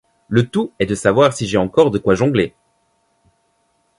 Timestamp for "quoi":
1.99-2.15